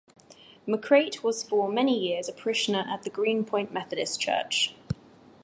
MacCrate 0.67 1.21
was 1.23 1.43
for 1.43 1.71
many 1.71 1.95
years 1.95 2.27
a 2.27 2.33
parishioner 2.33 2.87
at 2.89 3.03
the 3.03 3.09
Greenpoint 3.11 3.71
Methodist 3.71 4.19
Church. 4.19 4.73